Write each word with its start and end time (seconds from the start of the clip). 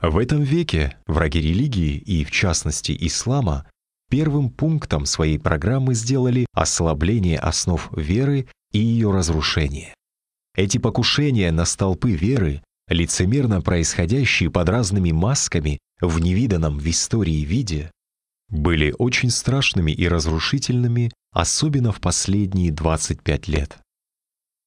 В 0.00 0.18
этом 0.18 0.42
веке 0.42 0.96
враги 1.06 1.40
религии 1.40 1.96
и, 1.96 2.24
в 2.24 2.30
частности, 2.30 2.96
ислама, 3.00 3.66
первым 4.08 4.48
пунктом 4.50 5.06
своей 5.06 5.38
программы 5.38 5.94
сделали 5.94 6.46
ослабление 6.52 7.38
основ 7.38 7.90
веры 7.96 8.46
и 8.72 8.78
ее 8.78 9.10
разрушение. 9.10 9.94
Эти 10.54 10.78
покушения 10.78 11.50
на 11.50 11.64
столпы 11.64 12.12
веры, 12.12 12.62
лицемерно 12.88 13.60
происходящие 13.60 14.50
под 14.50 14.68
разными 14.68 15.10
масками 15.10 15.78
в 16.00 16.20
невиданном 16.20 16.78
в 16.78 16.86
истории 16.88 17.44
виде, 17.44 17.90
были 18.48 18.94
очень 18.98 19.30
страшными 19.30 19.90
и 19.90 20.08
разрушительными, 20.08 21.10
особенно 21.32 21.92
в 21.92 22.00
последние 22.00 22.72
25 22.72 23.48
лет. 23.48 23.78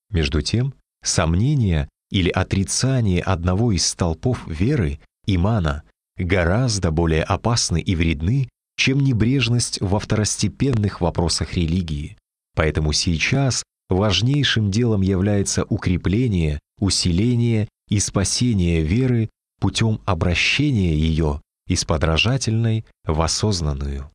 Между 0.10 0.42
тем, 0.42 0.74
сомнение 1.04 1.90
или 2.12 2.30
отрицание 2.30 3.22
одного 3.22 3.72
из 3.72 3.86
столпов 3.86 4.46
веры, 4.46 5.00
имана, 5.26 5.84
гораздо 6.18 6.92
более 6.92 7.24
опасны 7.24 7.80
и 7.82 7.96
вредны, 7.96 8.50
чем 8.78 9.00
небрежность 9.00 9.80
во 9.82 10.00
второстепенных 10.00 11.02
вопросах 11.02 11.54
религии. 11.54 12.18
Поэтому 12.56 12.94
сейчас 12.94 13.64
важнейшим 13.90 14.72
делом 14.72 15.02
является 15.02 15.64
укрепление, 15.66 16.60
усиление 16.80 17.68
и 17.90 18.00
спасение 18.00 18.82
веры 18.82 19.30
путем 19.60 20.02
обращения 20.06 20.96
ее 20.96 21.42
из 21.68 21.86
подражательной 21.86 22.86
в 23.06 23.22
осознанную. 23.22 24.10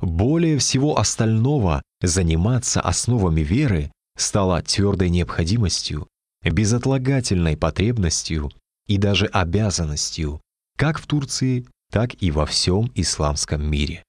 Более 0.00 0.58
всего 0.58 0.98
остального 0.98 1.82
заниматься 2.02 2.80
основами 2.80 3.40
веры 3.40 3.90
стало 4.16 4.60
твердой 4.62 5.08
необходимостью, 5.10 6.08
безотлагательной 6.42 7.56
потребностью 7.56 8.50
и 8.86 8.98
даже 8.98 9.26
обязанностью 9.26 10.40
как 10.76 10.98
в 10.98 11.06
Турции, 11.06 11.66
так 11.90 12.22
и 12.22 12.30
во 12.30 12.46
всем 12.46 12.90
исламском 12.94 13.64
мире. 13.64 14.04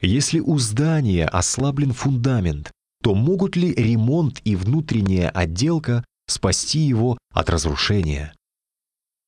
Если 0.00 0.40
у 0.40 0.58
здания 0.58 1.26
ослаблен 1.26 1.92
фундамент, 1.92 2.70
то 3.02 3.14
могут 3.14 3.56
ли 3.56 3.72
ремонт 3.72 4.40
и 4.44 4.56
внутренняя 4.56 5.30
отделка 5.30 6.04
спасти 6.26 6.80
его 6.80 7.18
от 7.32 7.50
разрушения? 7.50 8.34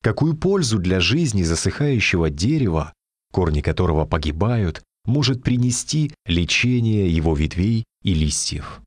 Какую 0.02 0.36
пользу 0.36 0.78
для 0.78 1.00
жизни 1.00 1.42
засыхающего 1.42 2.30
дерева, 2.30 2.92
корни 3.32 3.60
которого 3.60 4.06
погибают, 4.06 4.82
может 5.04 5.42
принести 5.42 6.12
лечение 6.26 7.08
его 7.14 7.34
ветвей 7.34 7.84
и 8.02 8.14
листьев? 8.14 8.80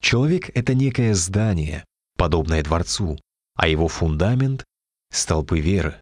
Человек— 0.00 0.50
это 0.54 0.74
некое 0.74 1.14
здание, 1.14 1.84
подобное 2.16 2.62
дворцу, 2.62 3.18
а 3.54 3.68
его 3.68 3.88
фундамент— 3.88 4.64
столпы 5.10 5.60
веры. 5.60 6.00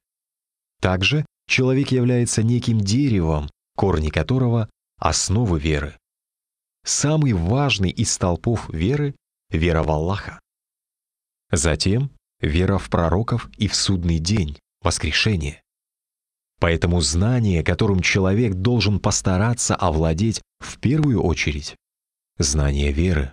Также 0.81 1.25
человек 1.47 1.89
является 1.93 2.43
неким 2.43 2.81
деревом, 2.81 3.51
корни 3.77 4.11
которого— 4.11 4.69
основы 4.99 5.61
веры. 5.61 5.97
Самый 6.85 7.33
важный 7.33 7.91
из 7.91 8.13
столпов 8.13 8.69
веры— 8.71 9.15
вера 9.51 9.83
в 9.83 9.91
Аллаха. 9.91 10.41
Затем 11.51 12.11
вера 12.41 12.79
в 12.79 12.89
пророков 12.91 13.49
и 13.57 13.69
в 13.69 13.75
судный 13.75 14.19
день, 14.19 14.59
воскрешение. 14.81 15.63
Поэтому 16.59 17.01
знание, 17.01 17.63
которым 17.63 18.01
человек 18.01 18.55
должен 18.55 19.01
постараться 19.01 19.75
овладеть 19.75 20.43
в 20.61 20.79
первую 20.79 21.23
очередь, 21.23 21.77
знание 22.39 22.93
веры. 22.93 23.33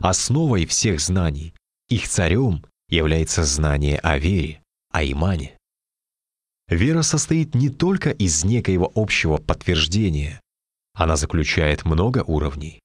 Основой 0.00 0.66
всех 0.66 1.00
знаний, 1.00 1.54
их 1.88 2.08
царем 2.08 2.64
является 2.88 3.44
знание 3.44 3.98
о 3.98 4.18
вере, 4.18 4.62
о 4.90 5.04
имане. 5.04 5.56
Вера 6.68 7.02
состоит 7.02 7.54
не 7.54 7.68
только 7.68 8.10
из 8.10 8.44
некоего 8.44 8.90
общего 8.94 9.36
подтверждения, 9.36 10.40
она 10.94 11.16
заключает 11.16 11.84
много 11.84 12.22
уровней. 12.22 12.80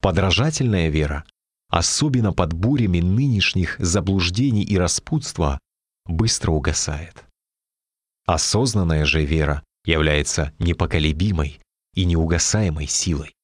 Подражательная 0.00 0.88
вера 0.88 1.24
особенно 1.68 2.32
под 2.32 2.52
бурями 2.52 3.00
нынешних 3.00 3.76
заблуждений 3.78 4.62
и 4.62 4.76
распутства, 4.78 5.58
быстро 6.04 6.52
угасает. 6.52 7.24
Осознанная 8.24 9.04
же 9.04 9.24
вера 9.24 9.62
является 9.84 10.52
непоколебимой 10.58 11.60
и 11.94 12.04
неугасаемой 12.04 12.86
силой. 12.86 13.34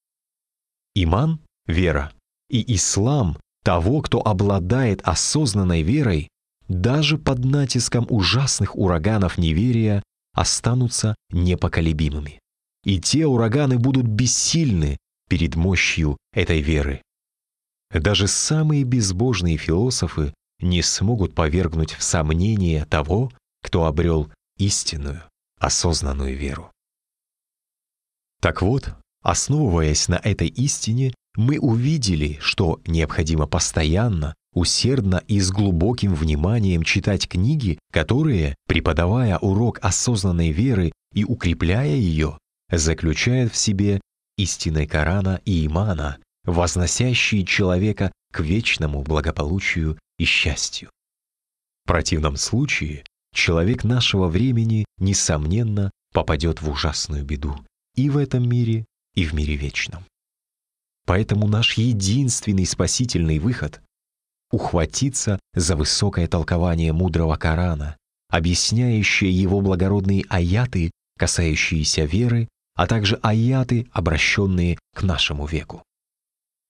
Иман— 0.95 1.41
вера, 1.67 2.13
и 2.49 2.75
ислам 2.75 3.39
того, 3.63 4.03
кто 4.03 4.21
обладает 4.21 5.01
осознанной 5.03 5.83
верой, 5.83 6.29
даже 6.69 7.19
под 7.19 7.45
натиском 7.45 8.07
ужасных 8.09 8.77
ураганов 8.77 9.39
неверия 9.39 10.03
останутся 10.33 11.15
непоколебимыми. 11.31 12.41
И 12.85 13.01
те 13.01 13.27
ураганы 13.27 13.79
будут 13.79 14.07
бессильны 14.07 14.97
перед 15.29 15.55
мощью 15.55 16.17
этой 16.33 16.61
веры. 16.61 17.03
Даже 17.93 18.27
самые 18.27 18.85
безбожные 18.85 19.57
философы 19.57 20.33
не 20.61 20.83
смогут 20.83 21.35
повергнуть 21.35 21.93
в 21.93 22.03
сомнение 22.03 22.85
того, 22.87 23.31
кто 23.63 23.85
обрел 23.85 24.33
истинную, 24.59 25.23
осознанную 25.59 26.37
веру. 26.37 26.73
Так 28.41 28.63
вот, 28.63 28.95
основываясь 29.23 30.09
на 30.09 30.17
этой 30.17 30.49
истине, 30.49 31.15
мы 31.37 31.59
увидели, 31.59 32.39
что 32.41 32.81
необходимо 32.87 33.47
постоянно, 33.47 34.35
усердно 34.53 35.23
и 35.29 35.41
с 35.41 35.51
глубоким 35.51 36.15
вниманием 36.15 36.83
читать 36.83 37.29
книги, 37.29 37.79
которые, 37.91 38.55
преподавая 38.67 39.39
урок 39.39 39.79
осознанной 39.83 40.51
веры 40.51 40.93
и 41.15 41.25
укрепляя 41.25 41.95
ее, 41.95 42.39
заключают 42.71 43.53
в 43.53 43.57
себе 43.57 44.01
истиной 44.37 44.87
Корана 44.87 45.41
и 45.45 45.67
Имана, 45.67 46.19
возносящие 46.45 47.45
человека 47.45 48.13
к 48.33 48.41
вечному 48.41 49.03
благополучию 49.03 49.99
и 50.19 50.25
счастью. 50.25 50.91
В 51.85 51.89
противном 51.89 52.37
случае 52.37 53.05
человек 53.35 53.85
нашего 53.85 54.29
времени, 54.29 54.85
несомненно, 54.99 55.91
попадет 56.13 56.63
в 56.63 56.71
ужасную 56.71 57.25
беду 57.25 57.57
и 57.95 58.11
в 58.11 58.17
этом 58.17 58.49
мире, 58.49 58.85
и 59.15 59.25
в 59.25 59.35
мире 59.35 59.57
вечном. 59.57 60.05
Поэтому 61.05 61.49
наш 61.49 61.75
единственный 61.75 62.67
спасительный 62.67 63.39
выход— 63.39 63.81
ухватиться 64.51 65.41
за 65.55 65.77
высокое 65.77 66.27
толкование 66.29 66.93
мудрого 66.93 67.37
Корана, 67.37 67.97
объясняющее 68.29 69.31
его 69.31 69.61
благородные 69.61 70.25
аяты, 70.29 70.91
касающиеся 71.19 72.05
веры, 72.05 72.49
а 72.75 72.87
также 72.87 73.17
аяты, 73.23 73.89
обращенные 73.93 74.79
к 74.95 75.03
нашему 75.03 75.47
веку. 75.47 75.83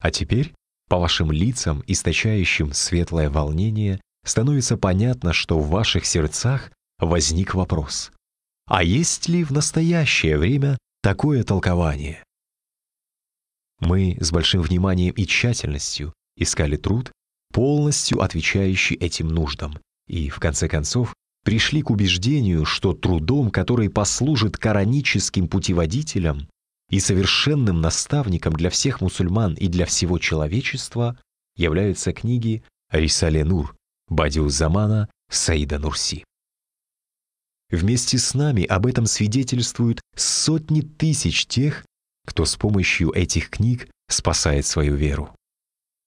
А 0.01 0.11
теперь, 0.11 0.53
по 0.89 0.99
вашим 0.99 1.31
лицам, 1.31 1.83
источающим 1.87 2.73
светлое 2.73 3.31
волнение, 3.31 4.01
становится 4.25 4.77
понятно, 4.77 5.33
что 5.33 5.59
в 5.59 5.69
ваших 5.69 6.05
сердцах 6.07 6.71
возник 6.99 7.55
вопрос. 7.55 8.13
А 8.67 8.83
есть 8.83 9.29
ли 9.29 9.45
в 9.45 9.51
настоящее 9.51 10.39
время 10.39 10.79
такое 11.03 11.45
толкование? 11.45 12.23
Мы 13.83 14.17
с 14.21 14.31
большим 14.31 14.63
вниманием 14.63 15.13
и 15.13 15.27
тщательностью 15.27 16.15
искали 16.37 16.77
труд, 16.77 17.11
полностью 17.53 18.23
отвечающий 18.23 18.95
этим 18.95 19.27
нуждам, 19.27 19.77
и, 20.07 20.29
в 20.29 20.39
конце 20.39 20.69
концов, 20.69 21.15
пришли 21.45 21.83
к 21.83 21.91
убеждению, 21.91 22.65
что 22.65 22.93
трудом, 22.93 23.51
который 23.51 23.91
послужит 23.91 24.57
кораническим 24.57 25.49
путеводителем, 25.49 26.49
и 26.91 27.01
совершенным 27.01 27.81
наставником 27.81 28.53
для 28.53 28.71
всех 28.71 29.01
мусульман 29.01 29.55
и 29.55 29.67
для 29.67 29.85
всего 29.85 30.21
человечества 30.21 31.19
являются 31.57 32.13
книги 32.13 32.63
Рисале 32.89 33.45
Нур, 33.45 33.75
Бадиузамана, 34.09 35.09
Саида 35.29 35.81
Нурси. 35.81 36.23
Вместе 37.69 38.17
с 38.19 38.33
нами 38.35 38.63
об 38.65 38.87
этом 38.87 39.07
свидетельствуют 39.07 40.01
сотни 40.15 40.83
тысяч 40.83 41.47
тех, 41.47 41.85
кто 42.27 42.45
с 42.45 42.57
помощью 42.57 43.11
этих 43.13 43.51
книг 43.51 43.89
спасает 44.09 44.67
свою 44.67 44.95
веру. 44.95 45.35